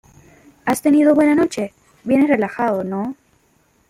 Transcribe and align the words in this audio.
¿has 0.65 0.81
tenido 0.81 1.13
buena 1.13 1.35
noche? 1.35 1.73
vienes 2.03 2.27
relajado,¿ 2.27 2.81
no? 2.83 3.15